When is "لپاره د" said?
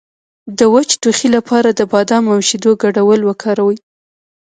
1.37-1.81